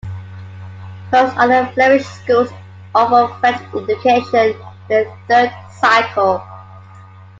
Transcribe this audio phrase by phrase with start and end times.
[1.11, 2.49] Most other Flemish schools
[2.95, 4.33] offer French education
[4.89, 6.43] in the third cycle.